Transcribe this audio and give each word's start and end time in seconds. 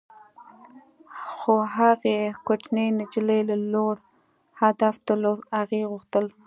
خو 1.33 1.53
هغې 1.75 2.17
کوچنۍ 2.47 2.87
نجلۍ 2.99 3.41
لا 3.49 3.57
لوړ 3.73 3.95
هدف 4.61 4.95
درلود- 5.07 5.39
هغې 5.59 5.81
غوښتل. 5.91 6.25